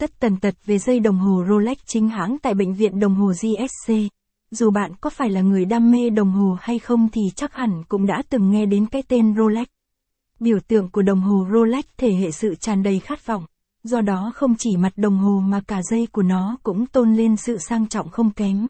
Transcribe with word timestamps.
tất 0.00 0.20
tần 0.20 0.36
tật 0.36 0.54
về 0.66 0.78
dây 0.78 1.00
đồng 1.00 1.18
hồ 1.18 1.44
Rolex 1.48 1.78
chính 1.86 2.08
hãng 2.08 2.36
tại 2.42 2.54
bệnh 2.54 2.74
viện 2.74 3.00
đồng 3.00 3.14
hồ 3.14 3.26
GSC. 3.26 3.94
Dù 4.50 4.70
bạn 4.70 4.92
có 5.00 5.10
phải 5.10 5.30
là 5.30 5.40
người 5.40 5.64
đam 5.64 5.90
mê 5.90 6.10
đồng 6.10 6.30
hồ 6.30 6.56
hay 6.60 6.78
không 6.78 7.08
thì 7.12 7.20
chắc 7.36 7.54
hẳn 7.54 7.82
cũng 7.88 8.06
đã 8.06 8.22
từng 8.30 8.50
nghe 8.50 8.66
đến 8.66 8.86
cái 8.86 9.02
tên 9.08 9.34
Rolex. 9.36 9.66
Biểu 10.40 10.58
tượng 10.68 10.90
của 10.90 11.02
đồng 11.02 11.20
hồ 11.20 11.46
Rolex 11.52 11.84
thể 11.96 12.12
hệ 12.12 12.30
sự 12.30 12.54
tràn 12.54 12.82
đầy 12.82 13.00
khát 13.00 13.26
vọng. 13.26 13.44
Do 13.82 14.00
đó 14.00 14.32
không 14.34 14.54
chỉ 14.58 14.76
mặt 14.76 14.92
đồng 14.96 15.18
hồ 15.18 15.40
mà 15.40 15.60
cả 15.68 15.82
dây 15.90 16.06
của 16.12 16.22
nó 16.22 16.56
cũng 16.62 16.86
tôn 16.86 17.14
lên 17.14 17.36
sự 17.36 17.58
sang 17.68 17.88
trọng 17.88 18.08
không 18.08 18.30
kém. 18.30 18.66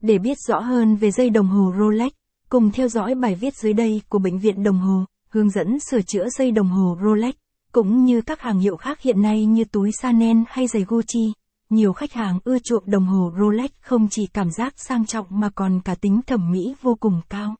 Để 0.00 0.18
biết 0.18 0.38
rõ 0.48 0.60
hơn 0.60 0.96
về 0.96 1.10
dây 1.10 1.30
đồng 1.30 1.46
hồ 1.46 1.72
Rolex, 1.78 2.12
cùng 2.48 2.70
theo 2.70 2.88
dõi 2.88 3.14
bài 3.14 3.34
viết 3.34 3.54
dưới 3.54 3.72
đây 3.72 4.02
của 4.08 4.18
Bệnh 4.18 4.38
viện 4.38 4.62
Đồng 4.62 4.78
hồ, 4.78 5.04
hướng 5.28 5.50
dẫn 5.50 5.80
sửa 5.80 6.02
chữa 6.02 6.24
dây 6.38 6.50
đồng 6.50 6.68
hồ 6.68 6.98
Rolex, 7.04 7.34
cũng 7.72 8.04
như 8.04 8.20
các 8.20 8.40
hàng 8.40 8.58
hiệu 8.58 8.76
khác 8.76 9.00
hiện 9.00 9.22
nay 9.22 9.44
như 9.46 9.64
túi 9.64 9.90
Chanel 10.02 10.36
hay 10.46 10.66
giày 10.66 10.84
Gucci. 10.88 11.32
Nhiều 11.70 11.92
khách 11.92 12.12
hàng 12.12 12.38
ưa 12.44 12.58
chuộng 12.58 12.82
đồng 12.86 13.06
hồ 13.06 13.32
Rolex 13.38 13.70
không 13.80 14.08
chỉ 14.10 14.26
cảm 14.26 14.50
giác 14.50 14.74
sang 14.76 15.06
trọng 15.06 15.26
mà 15.30 15.50
còn 15.54 15.80
cả 15.84 15.94
tính 15.94 16.20
thẩm 16.26 16.52
mỹ 16.52 16.74
vô 16.82 16.94
cùng 17.00 17.20
cao. 17.28 17.54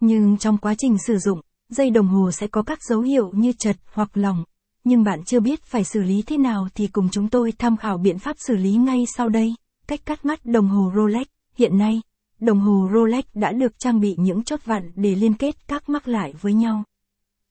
Nhưng 0.00 0.36
trong 0.36 0.58
quá 0.58 0.74
trình 0.78 0.96
sử 1.06 1.18
dụng, 1.18 1.40
dây 1.68 1.90
đồng 1.90 2.08
hồ 2.08 2.30
sẽ 2.30 2.46
có 2.46 2.62
các 2.62 2.78
dấu 2.82 3.00
hiệu 3.00 3.30
như 3.34 3.52
chật 3.52 3.76
hoặc 3.92 4.16
lỏng. 4.16 4.44
Nhưng 4.84 5.04
bạn 5.04 5.24
chưa 5.24 5.40
biết 5.40 5.62
phải 5.62 5.84
xử 5.84 6.02
lý 6.02 6.22
thế 6.22 6.38
nào 6.38 6.68
thì 6.74 6.86
cùng 6.86 7.08
chúng 7.12 7.28
tôi 7.28 7.52
tham 7.58 7.76
khảo 7.76 7.98
biện 7.98 8.18
pháp 8.18 8.36
xử 8.38 8.56
lý 8.56 8.72
ngay 8.72 9.04
sau 9.16 9.28
đây. 9.28 9.54
Cách 9.88 10.00
cắt 10.06 10.24
mắt 10.24 10.46
đồng 10.46 10.68
hồ 10.68 10.92
Rolex. 10.96 11.26
Hiện 11.56 11.78
nay, 11.78 12.02
đồng 12.40 12.60
hồ 12.60 12.88
Rolex 12.94 13.24
đã 13.34 13.52
được 13.52 13.78
trang 13.78 14.00
bị 14.00 14.14
những 14.18 14.44
chốt 14.44 14.60
vặn 14.64 14.92
để 14.94 15.14
liên 15.14 15.34
kết 15.34 15.68
các 15.68 15.88
mắc 15.88 16.08
lại 16.08 16.34
với 16.40 16.52
nhau. 16.52 16.84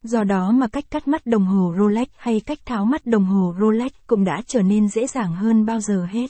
Do 0.08 0.24
đó 0.24 0.52
mà 0.52 0.68
cách 0.68 0.86
cắt 0.92 1.08
mắt 1.08 1.26
đồng 1.26 1.46
hồ 1.46 1.74
Rolex 1.78 2.08
hay 2.18 2.40
cách 2.40 2.60
tháo 2.66 2.86
mắt 2.86 3.06
đồng 3.06 3.26
hồ 3.26 3.56
Rolex 3.60 3.92
cũng 4.08 4.24
đã 4.24 4.42
trở 4.48 4.62
nên 4.62 4.88
dễ 4.88 5.08
dàng 5.08 5.36
hơn 5.36 5.66
bao 5.66 5.80
giờ 5.80 6.06
hết. 6.06 6.28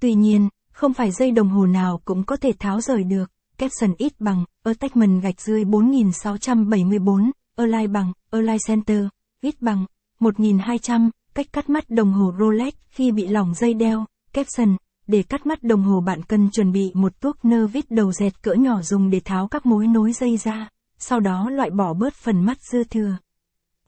Tuy 0.00 0.14
nhiên, 0.14 0.48
không 0.72 0.94
phải 0.94 1.10
dây 1.10 1.30
đồng 1.30 1.48
hồ 1.48 1.66
nào 1.66 2.00
cũng 2.04 2.24
có 2.24 2.36
thể 2.36 2.52
tháo 2.58 2.80
rời 2.80 3.04
được. 3.04 3.30
Capson 3.58 3.94
ít 3.98 4.20
bằng, 4.20 4.44
attachment 4.64 5.22
gạch 5.22 5.40
dưới 5.40 5.64
4674, 5.64 7.30
Align 7.56 7.92
bằng, 7.92 8.12
Align 8.30 8.58
Center, 8.66 9.04
ít 9.40 9.62
bằng, 9.62 9.86
1200, 10.20 11.10
cách 11.34 11.46
cắt 11.52 11.70
mắt 11.70 11.90
đồng 11.90 12.12
hồ 12.12 12.32
Rolex 12.38 12.74
khi 12.88 13.12
bị 13.12 13.26
lỏng 13.26 13.54
dây 13.54 13.74
đeo, 13.74 14.04
Capson, 14.32 14.76
để 15.06 15.22
cắt 15.22 15.46
mắt 15.46 15.62
đồng 15.62 15.82
hồ 15.82 16.00
bạn 16.00 16.22
cần 16.22 16.50
chuẩn 16.50 16.72
bị 16.72 16.92
một 16.94 17.20
tuốc 17.20 17.44
nơ 17.44 17.66
vít 17.66 17.90
đầu 17.90 18.12
dẹt 18.12 18.42
cỡ 18.42 18.52
nhỏ 18.52 18.82
dùng 18.82 19.10
để 19.10 19.20
tháo 19.20 19.48
các 19.48 19.66
mối 19.66 19.86
nối 19.86 20.12
dây 20.12 20.36
ra, 20.36 20.68
sau 20.98 21.20
đó 21.20 21.50
loại 21.50 21.70
bỏ 21.70 21.94
bớt 21.94 22.14
phần 22.14 22.44
mắt 22.44 22.58
dư 22.72 22.84
thừa. 22.84 23.16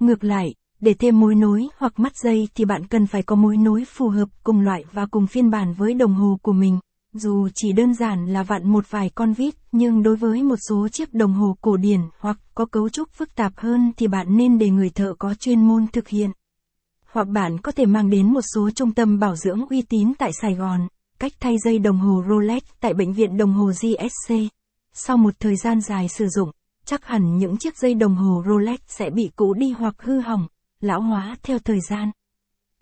Ngược 0.01 0.25
lại, 0.25 0.55
để 0.81 0.95
thêm 0.95 1.21
mối 1.21 1.35
nối 1.35 1.69
hoặc 1.79 1.99
mắt 1.99 2.13
dây 2.17 2.49
thì 2.55 2.65
bạn 2.65 2.87
cần 2.87 3.07
phải 3.07 3.23
có 3.23 3.37
mối 3.37 3.57
nối 3.57 3.85
phù 3.85 4.09
hợp 4.09 4.29
cùng 4.45 4.61
loại 4.61 4.85
và 4.93 5.07
cùng 5.07 5.27
phiên 5.27 5.51
bản 5.51 5.73
với 5.73 5.95
đồng 5.95 6.15
hồ 6.15 6.39
của 6.43 6.53
mình. 6.53 6.79
Dù 7.13 7.49
chỉ 7.55 7.73
đơn 7.73 7.95
giản 7.95 8.27
là 8.27 8.43
vặn 8.43 8.69
một 8.69 8.91
vài 8.91 9.11
con 9.15 9.33
vít, 9.33 9.55
nhưng 9.73 10.03
đối 10.03 10.17
với 10.17 10.43
một 10.43 10.59
số 10.69 10.89
chiếc 10.89 11.15
đồng 11.15 11.33
hồ 11.33 11.57
cổ 11.61 11.77
điển 11.77 12.01
hoặc 12.19 12.39
có 12.55 12.67
cấu 12.67 12.89
trúc 12.89 13.13
phức 13.13 13.35
tạp 13.35 13.53
hơn 13.57 13.93
thì 13.97 14.07
bạn 14.09 14.37
nên 14.37 14.59
để 14.59 14.71
người 14.71 14.91
thợ 14.91 15.15
có 15.19 15.35
chuyên 15.35 15.69
môn 15.69 15.87
thực 15.93 16.09
hiện. 16.09 16.31
Hoặc 17.13 17.29
bạn 17.29 17.59
có 17.59 17.73
thể 17.73 17.87
mang 17.87 18.11
đến 18.11 18.33
một 18.33 18.45
số 18.55 18.71
trung 18.71 18.93
tâm 18.93 19.19
bảo 19.19 19.37
dưỡng 19.37 19.67
uy 19.71 19.83
tín 19.83 20.13
tại 20.19 20.31
Sài 20.41 20.55
Gòn, 20.55 20.81
cách 21.19 21.33
thay 21.41 21.57
dây 21.65 21.79
đồng 21.79 21.99
hồ 21.99 22.23
Rolex 22.29 22.63
tại 22.81 22.95
bệnh 22.95 23.13
viện 23.13 23.37
đồng 23.37 23.53
hồ 23.53 23.67
GSC. 23.67 24.35
Sau 24.93 25.17
một 25.17 25.35
thời 25.41 25.57
gian 25.57 25.81
dài 25.81 26.09
sử 26.09 26.29
dụng, 26.29 26.51
chắc 26.91 27.07
hẳn 27.07 27.39
những 27.39 27.57
chiếc 27.57 27.79
dây 27.79 27.95
đồng 27.95 28.15
hồ 28.15 28.43
Rolex 28.47 28.81
sẽ 28.87 29.11
bị 29.11 29.31
cũ 29.37 29.55
đi 29.55 29.71
hoặc 29.71 29.95
hư 29.99 30.21
hỏng, 30.21 30.47
lão 30.81 31.01
hóa 31.01 31.37
theo 31.43 31.59
thời 31.59 31.81
gian. 31.81 32.11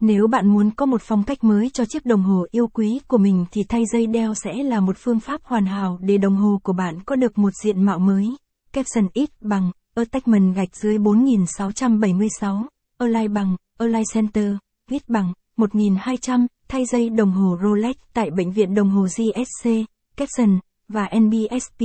Nếu 0.01 0.27
bạn 0.27 0.49
muốn 0.49 0.71
có 0.71 0.87
một 0.87 1.03
phong 1.05 1.25
cách 1.25 1.45
mới 1.45 1.71
cho 1.71 1.85
chiếc 1.85 2.07
đồng 2.07 2.23
hồ 2.23 2.47
yêu 2.51 2.67
quý 2.69 3.01
của 3.09 3.19
mình 3.19 3.45
thì 3.53 3.63
thay 3.69 3.83
dây 3.93 4.07
đeo 4.07 4.35
sẽ 4.35 4.63
là 4.63 4.81
một 4.81 4.97
phương 4.99 5.21
pháp 5.21 5.41
hoàn 5.45 5.67
hảo 5.67 5.99
để 6.03 6.19
đồng 6.19 6.37
hồ 6.37 6.61
của 6.63 6.73
bạn 6.73 7.01
có 7.07 7.17
được 7.17 7.39
một 7.39 7.51
diện 7.65 7.83
mạo 7.83 7.99
mới. 7.99 8.37
Capson 8.73 9.09
ít 9.13 9.31
bằng, 9.41 9.71
attachment 9.95 10.55
gạch 10.55 10.77
dưới 10.77 10.99
4676, 10.99 12.67
Align 12.99 13.35
bằng, 13.35 13.57
Align 13.79 14.05
Center, 14.15 14.55
viết 14.91 15.09
bằng, 15.09 15.33
1200, 15.57 16.47
thay 16.69 16.85
dây 16.85 17.09
đồng 17.09 17.33
hồ 17.33 17.59
Rolex 17.63 17.97
tại 18.15 18.31
bệnh 18.31 18.53
viện 18.53 18.75
đồng 18.75 18.91
hồ 18.91 19.03
GSC, 19.03 19.71
Capson, 20.17 20.59
và 20.89 21.09
NBSP. 21.19 21.81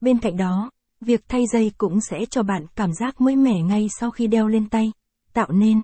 Bên 0.00 0.18
cạnh 0.18 0.36
đó, 0.36 0.70
việc 1.04 1.28
thay 1.28 1.42
dây 1.52 1.72
cũng 1.78 2.00
sẽ 2.00 2.24
cho 2.30 2.42
bạn 2.42 2.66
cảm 2.76 2.92
giác 2.92 3.20
mới 3.20 3.36
mẻ 3.36 3.60
ngay 3.62 3.88
sau 4.00 4.10
khi 4.10 4.26
đeo 4.26 4.48
lên 4.48 4.68
tay, 4.68 4.92
tạo 5.32 5.48
nên 5.52 5.80